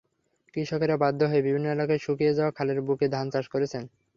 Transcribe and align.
কৃষকেরা 0.53 0.95
বাধ্য 0.97 1.21
হয়ে 1.23 1.45
বিভিন্ন 1.47 1.67
এলাকায় 1.71 2.01
শুকিয়ে 2.01 2.35
যাওয়া 2.37 2.55
খালের 2.57 2.79
বুকে 2.81 3.07
ধান 3.09 3.25
চাষ 3.33 3.45
করছেন। 3.53 3.83